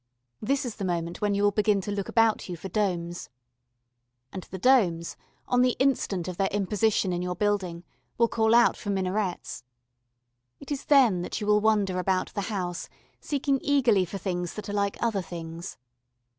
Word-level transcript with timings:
This 0.41 0.65
is 0.65 0.77
the 0.77 0.83
moment 0.83 1.21
when 1.21 1.35
you 1.35 1.43
will 1.43 1.51
begin 1.51 1.79
to 1.81 1.91
look 1.91 2.09
about 2.09 2.49
you 2.49 2.57
for 2.57 2.69
domes. 2.69 3.29
And 4.33 4.41
the 4.45 4.57
domes, 4.57 5.15
on 5.47 5.61
the 5.61 5.75
instant 5.77 6.27
of 6.27 6.37
their 6.37 6.47
imposition 6.51 7.13
in 7.13 7.21
your 7.21 7.35
building, 7.35 7.83
will 8.17 8.27
call 8.27 8.55
out 8.55 8.75
for 8.75 8.89
minarets. 8.89 9.63
It 10.59 10.71
is 10.71 10.85
then 10.85 11.21
that 11.21 11.39
you 11.39 11.45
will 11.45 11.61
wander 11.61 11.99
about 11.99 12.33
the 12.33 12.49
house 12.49 12.89
seeking 13.19 13.59
eagerly 13.61 14.03
for 14.05 14.17
things 14.17 14.55
that 14.55 14.67
are 14.69 14.73
like 14.73 14.97
other 15.03 15.21
things. 15.21 15.77